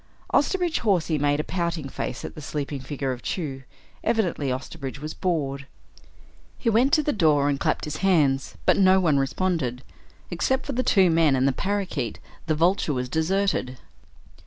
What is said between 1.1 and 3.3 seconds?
made a pouting face at the sleeping figure of